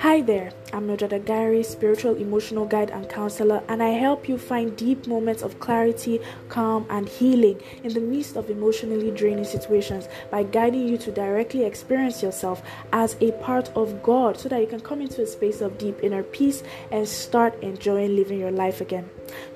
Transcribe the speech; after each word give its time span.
Hi 0.00 0.20
there, 0.20 0.52
I'm 0.74 0.86
Mildred 0.86 1.14
Agary, 1.14 1.62
spiritual 1.62 2.16
emotional 2.16 2.66
guide 2.66 2.90
and 2.90 3.08
counselor, 3.08 3.62
and 3.66 3.82
I 3.82 3.88
help 3.88 4.28
you 4.28 4.36
find 4.36 4.76
deep 4.76 5.06
moments 5.06 5.42
of 5.42 5.58
clarity, 5.58 6.20
calm, 6.50 6.84
and 6.90 7.08
healing 7.08 7.62
in 7.82 7.94
the 7.94 8.00
midst 8.00 8.36
of 8.36 8.50
emotionally 8.50 9.10
draining 9.10 9.46
situations 9.46 10.06
by 10.30 10.42
guiding 10.42 10.86
you 10.86 10.98
to 10.98 11.10
directly 11.10 11.64
experience 11.64 12.22
yourself 12.22 12.62
as 12.92 13.16
a 13.22 13.32
part 13.40 13.70
of 13.74 14.02
God 14.02 14.38
so 14.38 14.50
that 14.50 14.60
you 14.60 14.66
can 14.66 14.80
come 14.80 15.00
into 15.00 15.22
a 15.22 15.26
space 15.26 15.62
of 15.62 15.78
deep 15.78 15.98
inner 16.02 16.22
peace 16.22 16.62
and 16.92 17.08
start 17.08 17.58
enjoying 17.62 18.16
living 18.16 18.38
your 18.38 18.50
life 18.52 18.82
again. 18.82 19.08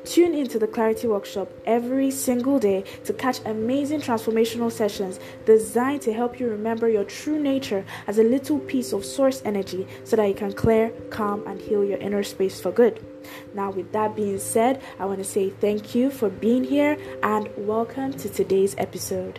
Tune 0.04 0.34
into 0.34 0.58
the 0.58 0.66
Clarity 0.66 1.06
Workshop 1.08 1.52
every 1.66 2.10
single 2.10 2.58
day 2.58 2.84
to 3.04 3.12
catch 3.12 3.44
amazing 3.44 4.00
transformational 4.00 4.72
sessions 4.72 5.20
designed 5.44 6.00
to 6.02 6.12
help 6.12 6.40
you 6.40 6.48
remember 6.48 6.88
your 6.88 7.04
true 7.04 7.38
nature 7.38 7.84
as 8.06 8.18
a 8.18 8.22
little 8.22 8.58
piece 8.60 8.94
of 8.94 9.04
source 9.04 9.42
energy 9.44 9.86
so 10.04 10.16
that 10.16 10.24
you 10.24 10.34
can 10.34 10.54
clear, 10.54 10.90
calm, 11.10 11.46
and 11.46 11.60
heal 11.60 11.84
your 11.84 11.98
inner 11.98 12.22
space 12.22 12.60
for 12.60 12.72
good. 12.72 13.04
Now, 13.52 13.70
with 13.70 13.92
that 13.92 14.16
being 14.16 14.38
said, 14.38 14.80
I 14.98 15.04
want 15.04 15.18
to 15.18 15.24
say 15.24 15.50
thank 15.50 15.94
you 15.94 16.10
for 16.10 16.30
being 16.30 16.64
here 16.64 16.96
and 17.22 17.50
welcome 17.58 18.14
to 18.14 18.28
today's 18.30 18.74
episode. 18.78 19.38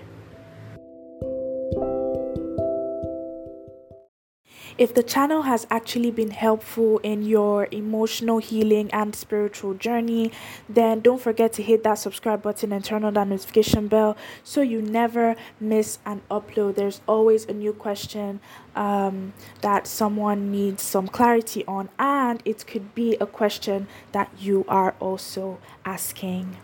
If 4.77 4.93
the 4.93 5.03
channel 5.03 5.43
has 5.43 5.67
actually 5.69 6.11
been 6.11 6.31
helpful 6.31 6.99
in 6.99 7.23
your 7.23 7.67
emotional 7.71 8.37
healing 8.39 8.89
and 8.91 9.15
spiritual 9.15 9.73
journey, 9.73 10.31
then 10.69 11.01
don't 11.01 11.21
forget 11.21 11.53
to 11.53 11.63
hit 11.63 11.83
that 11.83 11.95
subscribe 11.95 12.41
button 12.41 12.71
and 12.71 12.83
turn 12.83 13.03
on 13.03 13.13
that 13.15 13.27
notification 13.27 13.87
bell 13.87 14.15
so 14.43 14.61
you 14.61 14.81
never 14.81 15.35
miss 15.59 15.99
an 16.05 16.21
upload. 16.29 16.75
There's 16.75 17.01
always 17.07 17.45
a 17.45 17.53
new 17.53 17.73
question 17.73 18.39
um, 18.75 19.33
that 19.61 19.87
someone 19.87 20.51
needs 20.51 20.83
some 20.83 21.07
clarity 21.07 21.65
on, 21.67 21.89
and 21.99 22.41
it 22.45 22.65
could 22.65 22.95
be 22.95 23.15
a 23.19 23.25
question 23.25 23.87
that 24.13 24.31
you 24.39 24.65
are 24.67 24.95
also 24.99 25.59
asking. 25.85 26.57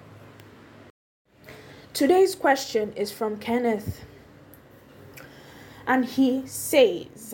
Today's 1.93 2.35
question 2.35 2.93
is 2.93 3.11
from 3.11 3.37
Kenneth, 3.37 4.05
and 5.85 6.05
he 6.05 6.45
says, 6.45 7.33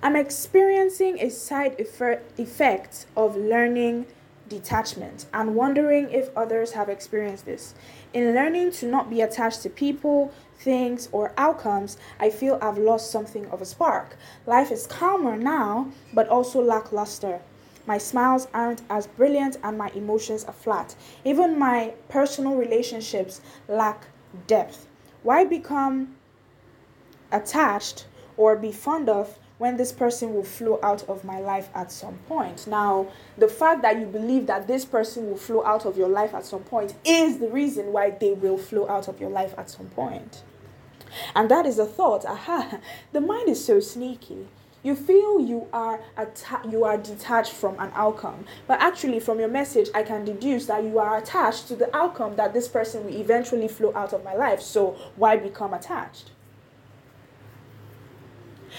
I'm 0.00 0.14
experiencing 0.14 1.18
a 1.20 1.28
side 1.28 1.74
effect 1.80 3.06
of 3.16 3.36
learning 3.36 4.06
detachment 4.48 5.26
and 5.34 5.56
wondering 5.56 6.08
if 6.10 6.30
others 6.36 6.72
have 6.72 6.88
experienced 6.88 7.46
this. 7.46 7.74
In 8.12 8.32
learning 8.32 8.70
to 8.72 8.86
not 8.86 9.10
be 9.10 9.20
attached 9.22 9.62
to 9.62 9.70
people, 9.70 10.32
things, 10.56 11.08
or 11.10 11.32
outcomes, 11.36 11.98
I 12.20 12.30
feel 12.30 12.60
I've 12.62 12.78
lost 12.78 13.10
something 13.10 13.46
of 13.46 13.60
a 13.60 13.64
spark. 13.64 14.16
Life 14.46 14.70
is 14.70 14.86
calmer 14.86 15.36
now, 15.36 15.90
but 16.14 16.28
also 16.28 16.62
lackluster. 16.62 17.40
My 17.84 17.98
smiles 17.98 18.46
aren't 18.54 18.82
as 18.88 19.08
brilliant 19.08 19.56
and 19.64 19.76
my 19.76 19.88
emotions 19.96 20.44
are 20.44 20.52
flat. 20.52 20.94
Even 21.24 21.58
my 21.58 21.94
personal 22.08 22.54
relationships 22.54 23.40
lack 23.66 24.06
depth. 24.46 24.86
Why 25.24 25.44
become 25.44 26.14
attached 27.32 28.06
or 28.36 28.54
be 28.54 28.70
fond 28.70 29.08
of 29.08 29.36
when 29.58 29.76
this 29.76 29.92
person 29.92 30.34
will 30.34 30.44
flow 30.44 30.78
out 30.82 31.08
of 31.08 31.24
my 31.24 31.38
life 31.40 31.68
at 31.74 31.92
some 31.92 32.18
point. 32.28 32.66
Now, 32.66 33.08
the 33.36 33.48
fact 33.48 33.82
that 33.82 33.98
you 33.98 34.06
believe 34.06 34.46
that 34.46 34.66
this 34.66 34.84
person 34.84 35.28
will 35.28 35.36
flow 35.36 35.64
out 35.64 35.84
of 35.84 35.96
your 35.96 36.08
life 36.08 36.32
at 36.32 36.46
some 36.46 36.62
point 36.62 36.94
is 37.04 37.38
the 37.38 37.48
reason 37.48 37.92
why 37.92 38.10
they 38.10 38.32
will 38.32 38.58
flow 38.58 38.88
out 38.88 39.08
of 39.08 39.20
your 39.20 39.30
life 39.30 39.54
at 39.58 39.68
some 39.68 39.86
point. 39.86 40.42
And 41.34 41.50
that 41.50 41.66
is 41.66 41.78
a 41.78 41.86
thought. 41.86 42.24
Aha, 42.24 42.78
the 43.12 43.20
mind 43.20 43.48
is 43.48 43.64
so 43.64 43.80
sneaky. 43.80 44.48
You 44.80 44.94
feel 44.94 45.40
you 45.40 45.66
are 45.72 46.00
atta- 46.16 46.68
you 46.70 46.84
are 46.84 46.96
detached 46.96 47.52
from 47.52 47.78
an 47.80 47.90
outcome, 47.94 48.46
but 48.68 48.80
actually, 48.80 49.18
from 49.18 49.40
your 49.40 49.48
message, 49.48 49.88
I 49.92 50.04
can 50.04 50.24
deduce 50.24 50.66
that 50.66 50.84
you 50.84 51.00
are 51.00 51.18
attached 51.18 51.66
to 51.68 51.76
the 51.76 51.94
outcome 51.96 52.36
that 52.36 52.54
this 52.54 52.68
person 52.68 53.04
will 53.04 53.16
eventually 53.16 53.66
flow 53.66 53.92
out 53.96 54.12
of 54.12 54.22
my 54.22 54.34
life. 54.34 54.62
So, 54.62 54.96
why 55.16 55.36
become 55.36 55.74
attached? 55.74 56.30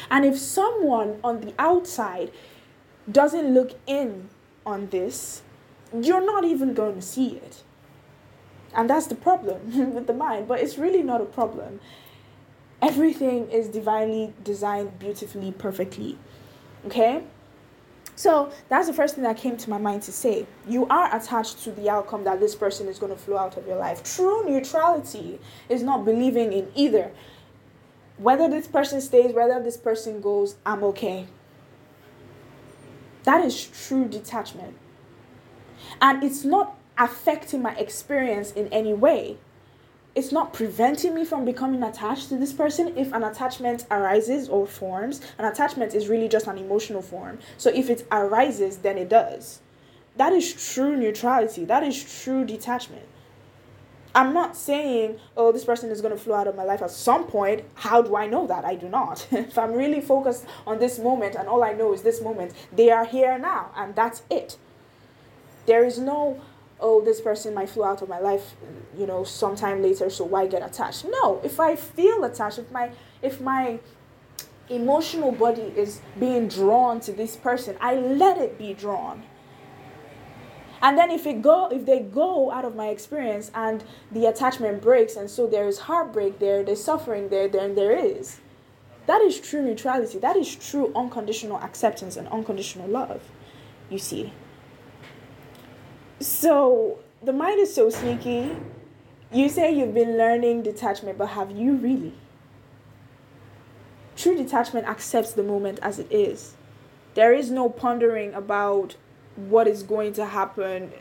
And 0.09 0.25
if 0.25 0.38
someone 0.38 1.20
on 1.24 1.42
the 1.42 1.53
outside 1.59 2.31
doesn't 3.12 3.53
look 3.53 3.80
in 3.88 4.30
on 4.66 4.88
this, 4.88 5.42
you're 5.94 6.25
not 6.25 6.44
even 6.44 6.74
going 6.74 6.96
to 6.96 7.02
see 7.02 7.36
it. 7.36 7.64
And 8.74 8.90
that's 8.90 9.08
the 9.08 9.16
problem 9.16 9.94
with 9.94 10.08
the 10.08 10.14
mind, 10.14 10.47
but 10.47 10.59
it's 10.59 10.78
really 10.78 11.02
not 11.02 11.22
a 11.22 11.25
problem. 11.25 11.80
Everything 12.81 13.50
is 13.50 13.68
divinely 13.68 14.34
designed 14.44 15.00
beautifully, 15.00 15.52
perfectly. 15.52 16.18
Okay? 16.86 17.24
So 18.16 18.52
that's 18.68 18.88
the 18.88 18.94
first 18.94 19.16
thing 19.16 19.24
that 19.24 19.38
came 19.38 19.58
to 19.58 19.70
my 19.70 19.78
mind 19.78 20.03
to 20.03 20.12
say. 20.12 20.46
You 20.68 20.86
are 20.88 21.16
attached 21.16 21.64
to 21.64 21.72
the 21.72 21.90
outcome 21.90 22.26
that 22.26 22.40
this 22.40 22.53
person 22.53 22.88
is 22.88 23.00
going 23.00 23.14
to 23.14 23.18
flow 23.18 23.38
out 23.38 23.58
of 23.58 23.66
your 23.66 23.78
life. 23.78 24.03
True 24.03 24.46
neutrality 24.46 25.40
is 25.70 25.84
not 25.84 26.03
believing 26.06 26.52
in 26.53 26.70
either 26.76 27.12
whether 28.19 28.50
this 28.50 28.68
person 28.68 29.02
stays, 29.02 29.34
whether 29.34 29.62
this 29.63 29.78
person 29.78 30.22
goes, 30.22 30.57
I'm 30.66 30.84
okay. 30.84 31.25
That 33.24 33.46
is 33.46 33.66
true 33.66 34.07
detachment. 34.07 34.75
And 36.02 36.24
it's 36.24 36.44
not 36.44 36.78
affecting 36.97 37.62
my 37.62 37.74
experience 37.75 38.52
in 38.52 38.68
any 38.68 38.94
way. 38.94 39.38
It's 40.16 40.34
not 40.34 40.53
preventing 40.53 41.16
me 41.16 41.24
from 41.24 41.46
becoming 41.46 41.81
attached 41.81 42.28
to 42.29 42.35
this 42.35 42.52
person 42.52 42.97
if 42.97 43.13
an 43.13 43.24
attachment 43.24 43.85
arises 43.90 44.50
or 44.50 44.68
forms. 44.68 45.22
An 45.38 45.46
attachment 45.46 45.94
is 45.94 46.09
really 46.09 46.28
just 46.28 46.47
an 46.47 46.58
emotional 46.58 47.02
form. 47.02 47.40
So 47.58 47.69
if 47.69 47.90
it 47.90 48.06
arises, 48.12 48.79
then 48.79 48.97
it 48.97 49.08
does. 49.08 49.62
That 50.18 50.34
is 50.34 50.74
true 50.74 50.97
neutrality. 50.97 51.63
That 51.63 51.84
is 51.84 52.22
true 52.22 52.44
detachment. 52.44 53.06
I'm 54.19 54.34
not 54.34 54.57
saying, 54.57 55.18
oh, 55.38 55.53
this 55.53 55.63
person 55.63 55.91
is 55.91 56.02
going 56.02 56.12
to 56.12 56.22
flow 56.22 56.35
out 56.35 56.46
of 56.46 56.53
my 56.53 56.66
life 56.66 56.81
at 56.81 56.91
some 56.91 57.24
point. 57.24 57.63
How 57.75 58.02
do 58.02 58.18
I 58.18 58.28
know 58.28 58.47
that? 58.47 58.66
I 58.66 58.75
do 58.75 58.90
not. 58.90 59.25
if 59.31 59.57
I'm 59.57 59.72
really 59.72 60.02
focused 60.02 60.46
on 60.68 60.78
this 60.78 61.00
moment 61.00 61.35
and 61.35 61.47
all 61.47 61.63
I 61.63 61.72
know 61.72 61.94
is 61.94 62.02
this 62.02 62.22
moment, 62.22 62.52
they 62.74 62.90
are 62.91 63.06
here 63.06 63.40
now 63.40 63.72
and 63.78 63.96
that's 63.96 64.24
it. 64.29 64.58
There 65.68 65.85
is 65.85 66.00
no, 66.00 66.41
oh, 66.81 67.00
this 67.00 67.22
person 67.22 67.53
might 67.53 67.69
flow 67.69 67.85
out 67.85 68.02
of 68.02 68.09
my 68.09 68.19
life, 68.19 68.56
you 68.97 69.08
know, 69.08 69.24
sometime 69.24 69.81
later, 69.81 70.09
so 70.09 70.25
why 70.25 70.47
get 70.47 70.63
attached? 70.69 71.06
No, 71.06 71.40
if 71.41 71.58
I 71.58 71.78
feel 71.78 72.25
attached, 72.25 72.59
if 72.59 72.69
my, 72.74 72.91
if 73.22 73.40
my 73.40 73.79
emotional 74.68 75.31
body 75.31 75.72
is 75.78 76.02
being 76.19 76.50
drawn 76.50 77.00
to 77.02 77.13
this 77.13 77.38
person, 77.38 77.78
I 77.79 77.96
let 77.96 78.38
it 78.38 78.58
be 78.58 78.74
drawn 78.74 79.24
and 80.81 80.97
then 80.97 81.12
if 81.12 81.25
it 81.25 81.41
go 81.41 81.67
if 81.69 81.85
they 81.85 82.00
go 82.00 82.51
out 82.51 82.66
of 82.66 82.75
my 82.75 82.88
experience 82.88 83.51
and 83.53 83.84
the 84.12 84.25
attachment 84.25 84.81
breaks 84.81 85.16
and 85.16 85.29
so 85.29 85.47
there 85.47 85.67
is 85.67 85.79
heartbreak 85.79 86.40
there 86.40 86.63
there's 86.63 86.84
suffering 86.84 87.29
there 87.29 87.47
then 87.47 87.75
there 87.75 87.95
is. 87.95 88.40
That 89.07 89.22
is 89.22 89.40
true 89.40 89.63
neutrality. 89.63 90.19
That 90.19 90.35
is 90.35 90.56
true 90.56 90.91
unconditional 90.95 91.57
acceptance 91.57 92.16
and 92.16 92.28
unconditional 92.28 92.88
love 92.88 93.22
you 93.90 93.97
see. 93.97 94.34
So 96.19 97.00
the 97.23 97.34
mind 97.34 97.59
is 97.59 97.73
so 97.73 97.90
sneaky. 97.90 98.56
You 99.31 99.50
say 99.50 99.73
you've 99.73 99.94
been 99.94 100.17
learning 100.17 100.63
detachment 100.63 101.17
but 101.17 101.28
have 101.29 101.51
you 101.51 101.73
really? 101.73 102.13
True 104.16 104.35
detachment 104.35 104.88
accepts 104.88 105.34
the 105.34 105.44
moment 105.44 105.79
as 105.81 105.97
it 106.00 106.11
is. 106.11 106.56
There 107.13 107.34
is 107.34 107.50
no 107.50 107.69
pondering 107.69 108.34
about 108.34 108.96
what 109.35 109.67
is 109.67 109.84
going 109.84 110.13
to 110.13 110.25
happen 110.25 110.91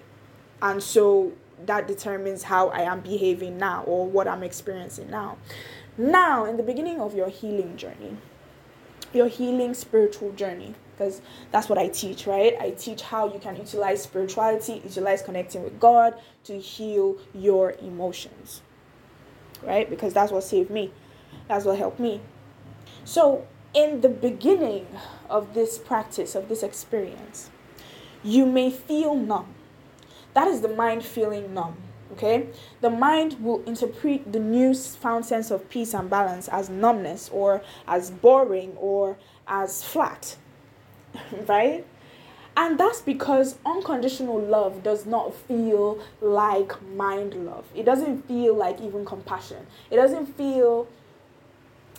and 0.61 0.83
so 0.83 1.33
that 1.67 1.89
determines 1.89 2.45
how 2.45 2.69
I 2.69 2.81
am 2.81 3.01
behaving 3.01 3.59
now 3.59 3.83
or 3.85 4.07
what 4.07 4.29
I'm 4.29 4.43
experiencing 4.43 5.11
now. 5.11 5.39
Now, 5.97 6.45
in 6.45 6.57
the 6.57 6.63
beginning 6.63 7.01
of 7.01 7.15
your 7.15 7.29
healing 7.29 7.77
journey, 7.77 8.17
your 9.13 9.29
healing 9.29 9.75
spiritual 9.75 10.33
journey, 10.33 10.75
because 10.93 11.21
that's 11.51 11.69
what 11.69 11.79
I 11.79 11.89
teach, 11.89 12.27
right? 12.27 12.55
I 12.61 12.71
teach 12.71 13.03
how 13.03 13.33
you 13.33 13.39
can 13.39 13.57
utilize 13.57 14.03
spirituality, 14.03 14.81
utilize 14.85 15.23
connecting 15.23 15.63
with 15.65 15.81
God 15.81 16.15
to 16.45 16.59
heal 16.59 17.17
your 17.35 17.73
emotions, 17.81 18.63
right? 19.63 19.89
Because 19.89 20.13
that's 20.13 20.31
what 20.31 20.45
saved 20.45 20.71
me, 20.71 20.93
that's 21.49 21.65
what 21.65 21.79
helped 21.79 22.01
me. 22.01 22.21
So, 23.05 23.47
in 23.75 24.01
the 24.01 24.09
beginning 24.09 24.87
of 25.29 25.55
this 25.55 25.79
practice, 25.79 26.35
of 26.35 26.49
this 26.49 26.63
experience, 26.63 27.51
you 28.23 28.47
may 28.47 28.71
feel 28.71 29.15
numb. 29.15 29.55
That 30.35 30.49
is 30.49 30.61
the 30.61 30.69
mind 30.69 31.05
feeling 31.05 31.55
numb. 31.55 31.77
Okay? 32.13 32.49
The 32.81 32.91
mind 32.91 33.43
will 33.43 33.63
interpret 33.65 34.33
the 34.33 34.41
new 34.41 34.75
found 34.75 35.27
sense 35.27 35.51
of 35.51 35.69
peace 35.69 35.95
and 35.95 36.09
balance 36.09 36.49
as 36.49 36.69
numbness 36.69 37.29
or 37.33 37.63
as 37.87 38.11
boring 38.11 38.73
or 38.77 39.17
as 39.47 39.83
flat. 39.83 40.37
right? 41.47 41.85
And 42.57 42.79
that's 42.79 43.01
because 43.01 43.57
unconditional 43.65 44.41
love 44.41 44.83
does 44.83 45.07
not 45.07 45.33
feel 45.33 46.01
like 46.21 46.83
mind 46.83 47.35
love. 47.47 47.65
It 47.73 47.85
doesn't 47.85 48.27
feel 48.27 48.55
like 48.55 48.81
even 48.81 49.05
compassion. 49.05 49.65
It 49.91 49.97
doesn't 49.97 50.37
feel 50.37 50.89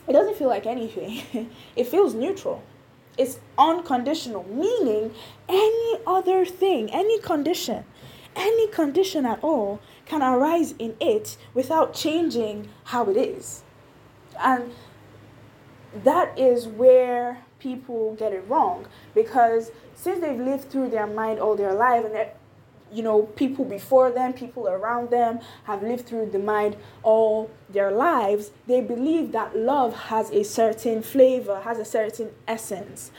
it 0.08 0.14
doesn't 0.14 0.36
feel 0.36 0.50
like 0.50 0.66
anything. 0.66 1.50
it 1.76 1.88
feels 1.88 2.14
neutral. 2.14 2.62
Is 3.20 3.40
unconditional, 3.58 4.44
meaning 4.50 5.14
any 5.48 6.00
other 6.08 6.46
thing, 6.46 6.90
any 6.92 7.20
condition, 7.20 7.84
any 8.36 8.68
condition 8.70 9.26
at 9.26 9.44
all 9.44 9.80
can 10.06 10.22
arise 10.24 10.74
in 10.80 10.96
it 11.00 11.38
without 11.54 11.94
changing 11.94 12.70
how 12.86 13.10
it 13.10 13.18
is. 13.18 13.64
And 14.40 14.72
that 16.04 16.38
is 16.40 16.68
where 16.68 17.44
people 17.60 18.16
get 18.16 18.32
it 18.32 18.44
wrong 18.48 18.88
because 19.14 19.72
since 19.96 20.22
they've 20.22 20.40
lived 20.40 20.70
through 20.72 20.90
their 20.90 21.08
mind 21.08 21.40
all 21.40 21.56
their 21.56 21.74
life 21.74 22.06
and 22.06 22.16
you 22.92 23.04
know 23.04 23.24
people 23.24 23.66
before 23.66 24.12
them 24.12 24.34
people 24.34 24.68
around 24.68 25.10
them 25.10 25.40
have 25.66 25.82
lived 25.84 26.06
through 26.06 26.30
the 26.32 26.40
mind 26.40 26.76
all 27.04 27.50
their 27.70 27.92
lives 27.92 28.52
they 28.68 28.82
believe 28.82 29.32
that 29.32 29.56
love 29.56 29.94
has 29.96 30.30
a 30.32 30.44
certain 30.44 31.02
flavor 31.02 31.62
has 31.62 31.78
a 31.78 31.86
certain 31.86 32.32
essence. 32.48 33.12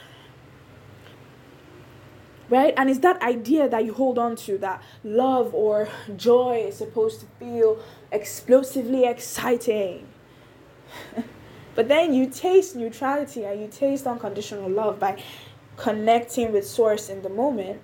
Right? 2.49 2.73
And 2.75 2.89
it's 2.89 2.99
that 2.99 3.21
idea 3.21 3.69
that 3.69 3.85
you 3.85 3.93
hold 3.93 4.19
on 4.19 4.35
to 4.47 4.57
that 4.57 4.83
love 5.05 5.53
or 5.55 5.87
joy 6.17 6.65
is 6.67 6.75
supposed 6.75 7.21
to 7.21 7.25
feel 7.39 7.79
explosively 8.11 9.05
exciting. 9.05 10.07
But 11.73 11.87
then 11.87 12.13
you 12.13 12.29
taste 12.29 12.75
neutrality 12.75 13.45
and 13.45 13.61
you 13.61 13.67
taste 13.67 14.05
unconditional 14.05 14.69
love 14.69 14.99
by 14.99 15.23
connecting 15.77 16.51
with 16.51 16.67
source 16.67 17.09
in 17.09 17.21
the 17.21 17.29
moment 17.29 17.81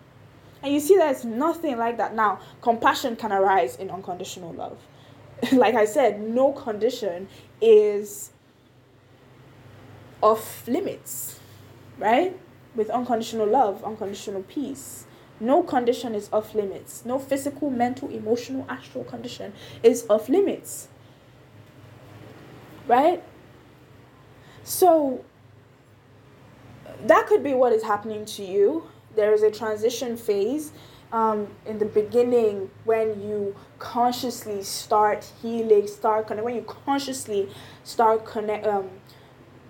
and 0.63 0.73
you 0.73 0.79
see 0.79 0.97
there's 0.97 1.23
nothing 1.23 1.77
like 1.77 1.97
that. 1.97 2.15
Now, 2.15 2.39
compassion 2.61 3.15
can 3.15 3.31
arise 3.31 3.75
in 3.75 3.89
unconditional 3.89 4.53
love. 4.53 4.77
like 5.51 5.75
I 5.75 5.85
said, 5.85 6.19
no 6.21 6.51
condition 6.51 7.27
is 7.61 8.31
off 10.21 10.67
limits, 10.67 11.39
right? 11.97 12.37
With 12.75 12.89
unconditional 12.89 13.47
love, 13.47 13.83
unconditional 13.83 14.43
peace. 14.43 15.05
No 15.39 15.61
condition 15.61 16.15
is 16.15 16.29
off 16.33 16.55
limits. 16.55 17.05
No 17.05 17.19
physical, 17.19 17.69
mental, 17.69 18.09
emotional, 18.09 18.65
astral 18.67 19.03
condition 19.03 19.53
is 19.83 20.05
off 20.09 20.29
limits. 20.29 20.87
Right? 22.87 23.23
So, 24.63 25.23
that 27.05 27.27
could 27.27 27.43
be 27.43 27.53
what 27.53 27.73
is 27.73 27.83
happening 27.83 28.25
to 28.25 28.43
you 28.43 28.89
there 29.17 29.33
is 29.33 29.43
a 29.43 29.51
transition 29.51 30.15
phase 30.15 30.71
um, 31.11 31.47
in 31.65 31.79
the 31.79 31.85
beginning 31.85 32.69
when 32.85 33.21
you 33.21 33.55
consciously 33.79 34.63
start 34.63 35.31
healing, 35.41 35.87
start 35.87 36.27
connect, 36.27 36.45
when 36.45 36.55
you 36.55 36.61
consciously 36.61 37.49
start 37.83 38.25
connect, 38.25 38.65
um, 38.65 38.89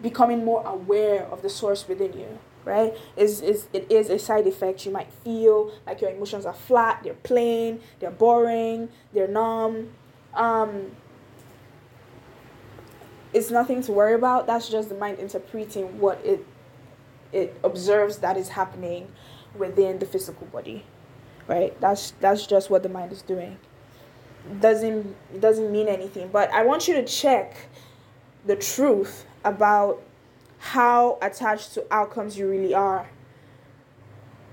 becoming 0.02 0.46
more 0.46 0.64
aware 0.66 1.24
of 1.26 1.42
the 1.42 1.50
source 1.50 1.88
within 1.88 2.14
you. 2.14 2.40
Right? 2.66 2.98
Is 3.16 3.40
is 3.40 3.70
it 3.72 3.90
is 3.90 4.10
a 4.10 4.20
side 4.20 4.46
effect. 4.46 4.86
You 4.86 4.92
might 4.92 5.10
feel 5.24 5.72
like 5.86 6.02
your 6.02 6.10
emotions 6.10 6.46
are 6.46 6.54
flat, 6.54 7.00
they're 7.02 7.14
plain, 7.14 7.80
they're 8.02 8.12
boring, 8.12 8.90
they're 9.14 9.30
numb. 9.30 9.92
Um, 10.34 10.92
it's 13.34 13.50
nothing 13.50 13.82
to 13.84 13.94
worry 13.94 14.16
about. 14.16 14.48
That's 14.48 14.68
just 14.68 14.90
the 14.90 14.96
mind 14.96 15.20
interpreting 15.20 15.98
what 15.98 16.20
it 16.26 16.46
it 17.32 17.58
observes 17.64 18.18
that 18.20 18.38
is 18.38 18.50
happening 18.50 19.12
within 19.56 20.00
the 20.00 20.06
physical 20.06 20.48
body 20.48 20.84
right? 21.48 21.80
That's 21.82 22.12
that's 22.20 22.46
just 22.46 22.70
what 22.70 22.84
the 22.84 22.90
mind 22.90 23.12
is 23.12 23.22
doing. 23.22 23.58
Doesn't 24.60 25.16
doesn't 25.40 25.72
mean 25.72 25.88
anything. 25.88 26.30
But 26.32 26.52
i 26.52 26.64
want 26.64 26.88
you 26.88 26.94
to 26.96 27.06
check 27.06 27.56
the 28.46 28.56
truth 28.56 29.26
about 29.44 30.02
how 30.60 31.18
attached 31.22 31.74
to 31.74 31.86
outcomes 31.92 32.38
you 32.38 32.50
really 32.50 32.74
are 32.74 33.10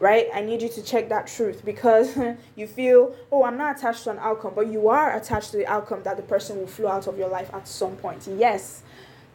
right? 0.01 0.27
I 0.35 0.41
need 0.41 0.61
you 0.61 0.69
to 0.71 0.83
check 0.83 1.09
that 1.09 1.29
truth 1.29 1.65
because 1.65 2.19
you 2.57 2.67
feel 2.67 3.15
oh 3.31 3.45
i'm 3.45 3.57
not 3.57 3.79
attached 3.79 4.05
to 4.05 4.11
an 4.11 4.19
outcome 4.19 4.53
but 4.55 4.67
you 4.67 4.89
are 4.89 5.17
attached 5.17 5.53
to 5.53 5.57
the 5.57 5.67
outcome 5.67 6.03
that 6.03 6.17
the 6.17 6.23
person 6.23 6.59
will 6.59 6.67
flow 6.67 6.89
out 6.89 7.07
of 7.07 7.17
your 7.19 7.29
life 7.29 7.51
at 7.55 7.67
some 7.69 7.97
point. 7.97 8.29
Yes 8.37 8.83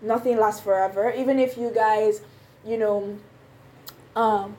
nothing 0.02 0.38
lasts 0.38 0.62
forever. 0.62 1.12
Even 1.12 1.40
if 1.40 1.58
you 1.58 1.72
guys 1.74 2.22
you 2.66 2.78
know 2.78 3.18
um 4.16 4.56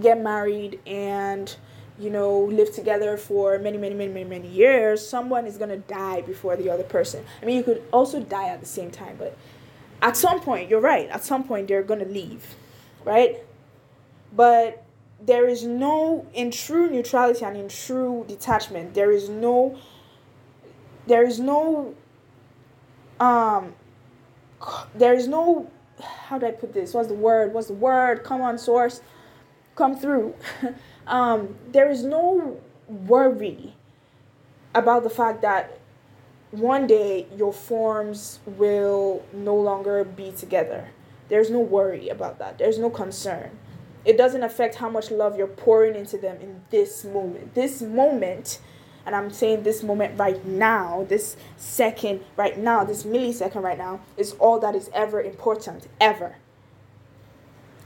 get 0.00 0.20
married 0.20 0.78
and 0.86 1.56
you 1.98 2.10
know 2.10 2.40
live 2.44 2.72
together 2.72 3.16
for 3.16 3.58
many 3.58 3.76
many 3.76 3.94
many 3.94 4.12
many 4.12 4.28
many 4.28 4.48
years 4.48 5.06
someone 5.06 5.46
is 5.46 5.56
going 5.56 5.70
to 5.70 5.78
die 5.78 6.20
before 6.22 6.56
the 6.56 6.70
other 6.70 6.82
person. 6.84 7.24
I 7.42 7.46
mean 7.46 7.56
you 7.56 7.62
could 7.62 7.82
also 7.92 8.20
die 8.20 8.48
at 8.48 8.60
the 8.60 8.66
same 8.66 8.90
time 8.90 9.16
but 9.18 9.36
at 10.02 10.16
some 10.16 10.40
point 10.40 10.70
you're 10.70 10.80
right 10.80 11.08
at 11.10 11.24
some 11.24 11.44
point 11.44 11.68
they're 11.68 11.82
going 11.82 12.00
to 12.00 12.06
leave 12.06 12.54
right? 13.04 13.38
But 14.32 14.84
there 15.20 15.48
is 15.48 15.64
no 15.64 16.26
in 16.32 16.50
true 16.50 16.88
neutrality 16.88 17.44
and 17.44 17.56
in 17.56 17.68
true 17.68 18.24
detachment 18.26 18.94
there 18.94 19.10
is 19.12 19.28
no 19.28 19.78
there 21.06 21.24
is 21.24 21.38
no 21.38 21.94
um 23.18 23.74
there 24.94 25.14
is 25.14 25.28
no 25.28 25.70
how 26.00 26.38
do 26.38 26.46
i 26.46 26.50
put 26.50 26.72
this 26.72 26.94
what's 26.94 27.08
the 27.08 27.14
word 27.14 27.52
what's 27.52 27.68
the 27.68 27.74
word 27.74 28.24
come 28.24 28.40
on 28.40 28.58
source 28.58 29.00
come 29.80 29.96
through, 29.96 30.34
um, 31.06 31.56
there 31.68 31.90
is 31.90 32.04
no 32.04 32.60
worry 32.86 33.74
about 34.74 35.02
the 35.02 35.10
fact 35.10 35.40
that 35.40 35.78
one 36.50 36.86
day 36.86 37.26
your 37.34 37.52
forms 37.52 38.40
will 38.44 39.24
no 39.32 39.54
longer 39.54 40.04
be 40.04 40.32
together. 40.32 40.88
There's 41.28 41.50
no 41.50 41.60
worry 41.60 42.08
about 42.08 42.38
that. 42.40 42.58
There's 42.58 42.78
no 42.78 42.90
concern. 42.90 43.58
It 44.04 44.18
doesn't 44.18 44.42
affect 44.42 44.74
how 44.74 44.90
much 44.90 45.10
love 45.10 45.38
you're 45.38 45.46
pouring 45.46 45.94
into 45.94 46.18
them 46.18 46.38
in 46.40 46.60
this 46.70 47.04
moment. 47.04 47.54
This 47.54 47.80
moment, 47.80 48.60
and 49.06 49.14
I'm 49.14 49.30
saying 49.30 49.62
this 49.62 49.82
moment 49.82 50.18
right 50.18 50.44
now, 50.44 51.06
this 51.08 51.36
second 51.56 52.20
right 52.36 52.58
now, 52.58 52.84
this 52.84 53.04
millisecond 53.04 53.62
right 53.62 53.78
now, 53.78 54.00
is 54.16 54.32
all 54.34 54.58
that 54.60 54.74
is 54.74 54.90
ever 54.92 55.20
important, 55.20 55.88
ever. 56.00 56.36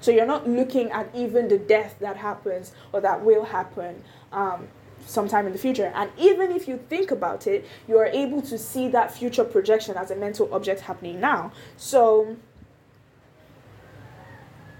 So 0.01 0.11
you're 0.11 0.27
not 0.27 0.49
looking 0.49 0.91
at 0.91 1.09
even 1.15 1.49
the 1.49 1.59
death 1.59 1.97
that 2.01 2.19
happens 2.19 2.73
or 2.93 3.01
that 3.01 3.25
will 3.25 3.45
happen 3.45 4.05
um, 4.33 4.69
sometime 5.07 5.47
in 5.47 5.53
the 5.53 5.59
future. 5.59 5.93
And 5.95 6.11
even 6.19 6.51
if 6.53 6.69
you 6.69 6.79
think 6.89 7.11
about 7.11 7.47
it, 7.47 7.67
you 7.89 7.97
are 7.99 8.07
able 8.07 8.43
to 8.43 8.59
see 8.59 8.89
that 8.89 9.15
future 9.15 9.45
projection 9.45 9.97
as 9.97 10.11
a 10.11 10.17
mental 10.17 10.53
object 10.53 10.83
happening 10.83 11.21
now. 11.21 11.53
So 11.77 12.37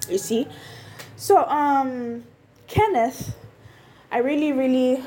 you 0.09 0.19
see? 0.19 0.47
So 1.17 1.45
um 1.45 2.25
Kenneth, 2.67 3.37
I 4.11 4.19
really, 4.19 4.53
really 4.53 5.03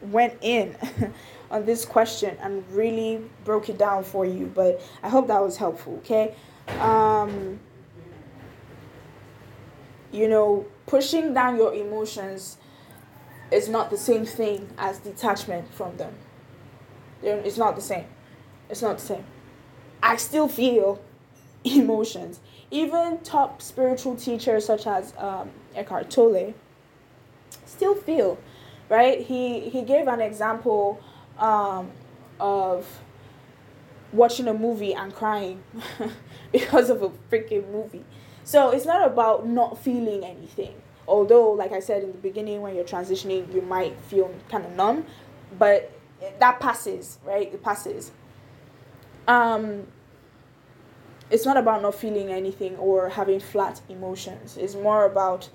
went 0.00 0.34
in 0.40 0.76
on 1.50 1.64
this 1.64 1.84
question 1.84 2.36
and 2.40 2.64
really 2.70 3.20
broke 3.44 3.68
it 3.68 3.78
down 3.78 4.04
for 4.04 4.24
you, 4.24 4.50
but 4.54 4.80
I 5.02 5.08
hope 5.08 5.28
that 5.28 5.42
was 5.42 5.56
helpful, 5.56 5.96
okay? 5.98 6.34
Um 6.80 7.60
you 10.10 10.28
know, 10.28 10.66
pushing 10.86 11.34
down 11.34 11.56
your 11.56 11.74
emotions 11.74 12.56
is 13.50 13.68
not 13.68 13.90
the 13.90 13.96
same 13.96 14.24
thing 14.24 14.68
as 14.78 14.98
detachment 14.98 15.72
from 15.72 15.96
them. 15.96 16.14
It's 17.22 17.58
not 17.58 17.76
the 17.76 17.82
same. 17.82 18.04
It's 18.70 18.82
not 18.82 18.98
the 18.98 19.04
same. 19.04 19.24
I 20.02 20.16
still 20.16 20.48
feel 20.48 21.02
emotions. 21.64 22.40
Even 22.70 23.18
top 23.18 23.62
spiritual 23.62 24.16
teachers 24.16 24.66
such 24.66 24.86
as 24.86 25.14
um, 25.16 25.50
Eckhart 25.74 26.10
Tolle 26.10 26.54
still 27.64 27.94
feel, 27.94 28.38
right? 28.88 29.20
He 29.20 29.68
he 29.68 29.82
gave 29.82 30.08
an 30.08 30.20
example 30.20 31.00
um, 31.38 31.90
of 32.40 32.86
watching 34.12 34.48
a 34.48 34.54
movie 34.54 34.94
and 34.94 35.14
crying 35.14 35.62
because 36.52 36.90
of 36.90 37.02
a 37.02 37.10
freaking 37.30 37.70
movie. 37.70 38.04
So 38.44 38.70
it's 38.70 38.86
not 38.86 39.06
about 39.06 39.46
not 39.46 39.78
feeling 39.78 40.24
anything. 40.24 40.74
Although, 41.06 41.52
like 41.52 41.72
I 41.72 41.80
said 41.80 42.02
in 42.02 42.12
the 42.12 42.18
beginning, 42.18 42.60
when 42.60 42.74
you're 42.74 42.84
transitioning, 42.84 43.52
you 43.54 43.62
might 43.62 43.98
feel 44.00 44.30
kind 44.50 44.64
of 44.64 44.72
numb, 44.72 45.06
but 45.58 45.90
that 46.38 46.60
passes, 46.60 47.18
right? 47.24 47.52
It 47.52 47.62
passes. 47.62 48.12
Um, 49.26 49.86
it's 51.30 51.44
not 51.44 51.56
about 51.56 51.82
not 51.82 51.94
feeling 51.94 52.30
anything 52.30 52.76
or 52.76 53.10
having 53.10 53.40
flat 53.40 53.80
emotions. 53.88 54.56
It's 54.56 54.74
more 54.74 55.04
about 55.04 55.48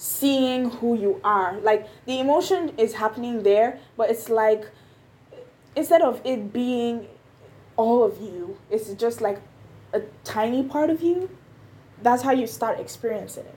seeing 0.00 0.70
who 0.70 0.96
you 0.96 1.20
are. 1.22 1.60
Like 1.60 1.86
the 2.06 2.20
emotion 2.20 2.72
is 2.78 2.94
happening 2.94 3.42
there, 3.42 3.78
but 3.98 4.08
it's 4.08 4.30
like 4.30 4.70
instead 5.76 6.00
of 6.00 6.22
it 6.24 6.54
being 6.54 7.06
all 7.76 8.02
of 8.02 8.18
you, 8.18 8.56
it's 8.70 8.90
just 8.94 9.20
like 9.20 9.42
a 9.92 10.00
tiny 10.24 10.62
part 10.62 10.88
of 10.88 11.02
you 11.02 11.28
that's 12.02 12.22
how 12.22 12.30
you 12.30 12.46
start 12.46 12.80
experiencing 12.80 13.44
it 13.44 13.54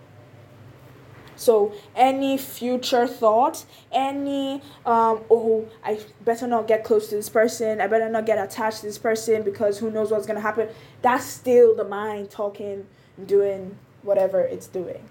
so 1.35 1.73
any 1.95 2.37
future 2.37 3.07
thought 3.07 3.63
any 3.91 4.55
um 4.85 5.21
oh 5.29 5.65
i 5.83 5.99
better 6.25 6.47
not 6.47 6.67
get 6.67 6.83
close 6.83 7.07
to 7.07 7.15
this 7.15 7.29
person 7.29 7.79
i 7.79 7.87
better 7.87 8.09
not 8.09 8.25
get 8.25 8.43
attached 8.43 8.81
to 8.81 8.85
this 8.87 8.97
person 8.97 9.43
because 9.43 9.77
who 9.79 9.89
knows 9.91 10.11
what's 10.11 10.25
to 10.25 10.39
happen 10.39 10.67
that's 11.01 11.25
still 11.25 11.75
the 11.75 11.83
mind 11.83 12.29
talking 12.29 12.85
doing 13.25 13.77
whatever 14.01 14.41
it's 14.41 14.67
doing 14.67 15.07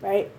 right? 0.00 0.30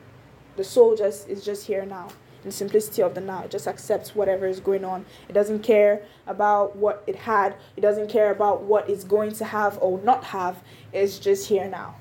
The 0.60 0.66
soul 0.66 0.94
just 0.94 1.30
is 1.30 1.46
just 1.46 1.68
here 1.68 1.86
now 1.86 2.10
in 2.44 2.52
simplicity 2.52 3.02
of 3.02 3.16
the 3.16 3.22
now. 3.22 3.44
It 3.44 3.50
just 3.50 3.66
accepts 3.66 4.14
whatever 4.14 4.46
is 4.46 4.60
going 4.60 4.84
on. 4.84 5.06
It 5.30 5.32
doesn't 5.32 5.64
care 5.64 6.02
about 6.28 6.76
what 6.76 7.02
it 7.08 7.16
had. 7.16 7.56
It 7.78 7.80
doesn't 7.80 8.10
care 8.10 8.30
about 8.30 8.64
what 8.64 8.90
it's 8.90 9.06
going 9.06 9.32
to 9.36 9.46
have 9.46 9.78
or 9.82 10.02
not 10.02 10.26
have. 10.26 10.62
It's 10.92 11.18
just 11.18 11.48
here 11.48 11.70
now. 11.70 11.96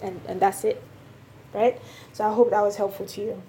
And 0.00 0.20
and 0.28 0.38
that's 0.38 0.62
it. 0.62 0.80
Right? 1.52 1.80
So 2.12 2.24
I 2.24 2.32
hope 2.32 2.50
that 2.50 2.62
was 2.62 2.76
helpful 2.76 3.06
to 3.06 3.20
you. 3.20 3.42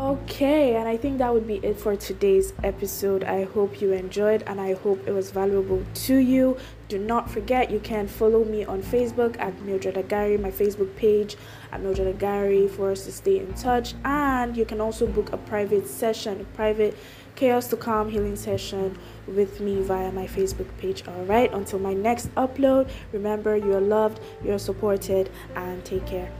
Okay, 0.00 0.74
and 0.74 0.88
I 0.88 0.96
think 0.96 1.18
that 1.18 1.32
would 1.32 1.46
be 1.46 1.58
it 1.62 1.78
for 1.78 1.94
today's 1.94 2.52
episode. 2.64 3.22
I 3.22 3.44
hope 3.44 3.80
you 3.80 3.92
enjoyed 3.92 4.42
and 4.48 4.60
I 4.60 4.74
hope 4.74 5.06
it 5.06 5.12
was 5.12 5.30
valuable 5.30 5.84
to 6.06 6.16
you. 6.16 6.56
Do 6.88 6.98
not 6.98 7.30
forget 7.30 7.70
you 7.70 7.80
can 7.80 8.06
follow 8.06 8.44
me 8.44 8.64
on 8.64 8.82
Facebook 8.82 9.40
at 9.40 9.58
Mildred 9.62 9.96
Agary, 9.96 10.36
my 10.36 10.50
Facebook 10.50 10.94
page 10.96 11.36
at 11.72 11.80
Mildred 11.80 12.08
Agary 12.16 12.68
for 12.68 12.90
us 12.90 13.04
to 13.06 13.12
stay 13.12 13.38
in 13.38 13.54
touch. 13.54 13.94
And 14.04 14.56
you 14.56 14.66
can 14.66 14.80
also 14.80 15.06
book 15.06 15.32
a 15.32 15.38
private 15.38 15.86
session, 15.86 16.40
a 16.40 16.44
private 16.56 16.96
chaos 17.36 17.68
to 17.68 17.76
calm 17.76 18.10
healing 18.10 18.36
session 18.36 18.98
with 19.26 19.60
me 19.60 19.80
via 19.80 20.12
my 20.12 20.26
Facebook 20.26 20.68
page. 20.78 21.02
All 21.08 21.24
right, 21.24 21.52
until 21.52 21.78
my 21.78 21.94
next 21.94 22.32
upload, 22.34 22.90
remember 23.12 23.56
you're 23.56 23.80
loved, 23.80 24.20
you're 24.44 24.58
supported, 24.58 25.30
and 25.56 25.84
take 25.84 26.06
care. 26.06 26.30